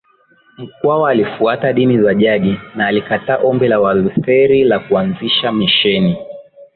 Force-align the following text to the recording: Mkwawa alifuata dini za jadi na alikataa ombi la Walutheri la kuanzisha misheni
Mkwawa 0.57 1.09
alifuata 1.11 1.73
dini 1.73 1.97
za 2.01 2.13
jadi 2.13 2.59
na 2.75 2.87
alikataa 2.87 3.37
ombi 3.37 3.67
la 3.67 3.79
Walutheri 3.79 4.63
la 4.63 4.79
kuanzisha 4.79 5.51
misheni 5.51 6.17